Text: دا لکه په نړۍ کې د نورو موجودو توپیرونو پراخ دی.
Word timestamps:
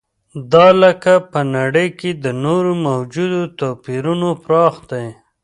دا 0.53 0.67
لکه 0.83 1.13
په 1.31 1.39
نړۍ 1.55 1.87
کې 1.99 2.09
د 2.23 2.25
نورو 2.43 2.71
موجودو 2.87 3.41
توپیرونو 3.59 4.29
پراخ 4.43 4.75
دی. 4.91 5.07